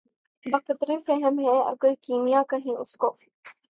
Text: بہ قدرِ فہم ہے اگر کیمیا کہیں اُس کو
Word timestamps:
بہ 0.45 0.57
قدرِ 0.67 0.95
فہم 1.05 1.35
ہے 1.39 1.55
اگر 1.71 1.93
کیمیا 2.01 2.41
کہیں 2.49 2.75
اُس 2.75 2.95
کو 2.97 3.09